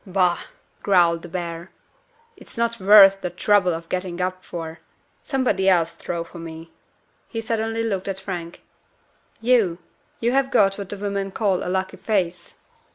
"Bah!" 0.03 0.39
growled 0.81 1.21
the 1.21 1.27
Bear. 1.29 1.69
"It's 2.35 2.57
not 2.57 2.79
worth 2.79 3.21
the 3.21 3.29
trouble 3.29 3.71
of 3.71 3.87
getting 3.87 4.19
up 4.19 4.43
for. 4.43 4.79
Somebody 5.21 5.69
else 5.69 5.93
throw 5.93 6.23
for 6.23 6.39
me." 6.39 6.71
He 7.27 7.39
suddenly 7.39 7.83
looked 7.83 8.07
at 8.07 8.17
Frank. 8.19 8.63
"You! 9.41 9.77
you 10.19 10.31
have 10.31 10.49
got 10.49 10.79
what 10.79 10.89
the 10.89 10.97
women 10.97 11.29
call 11.29 11.63
a 11.63 11.69
lucky 11.69 11.97
face." 11.97 12.55